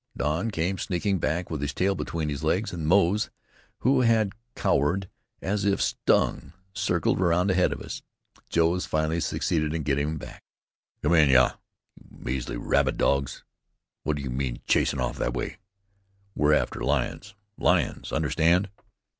[0.17, 3.29] Don came sneaking back with his tail between his legs, and Moze,
[3.81, 5.07] who had cowered
[5.43, 8.01] as if stung, circled round ahead of us.
[8.49, 10.41] Jones finally succeeded in gettin him back.
[11.03, 11.51] "Come in hyah!
[11.97, 13.43] You measly rabbit dogs!
[14.01, 15.59] What do you mean chasing off that way?
[16.33, 17.35] We're after lions.
[17.59, 18.11] Lions!
[18.11, 18.71] understand?"